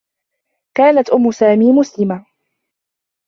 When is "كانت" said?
0.73-1.09